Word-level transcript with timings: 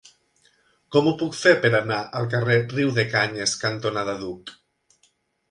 Com 0.95 1.09
ho 1.11 1.11
puc 1.19 1.37
fer 1.39 1.53
per 1.65 1.71
anar 1.81 1.99
al 2.21 2.31
carrer 2.33 2.57
Riudecanyes 2.73 3.55
cantonada 3.67 4.19
Duc? 4.25 4.57